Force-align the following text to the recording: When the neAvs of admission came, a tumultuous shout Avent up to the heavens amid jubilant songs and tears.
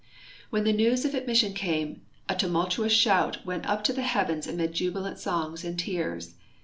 When 0.49 0.63
the 0.63 0.73
neAvs 0.73 1.05
of 1.05 1.13
admission 1.13 1.53
came, 1.53 2.01
a 2.27 2.33
tumultuous 2.35 2.91
shout 2.91 3.37
Avent 3.45 3.67
up 3.69 3.83
to 3.83 3.93
the 3.93 4.01
heavens 4.01 4.47
amid 4.47 4.73
jubilant 4.73 5.19
songs 5.19 5.63
and 5.63 5.77
tears. 5.77 6.33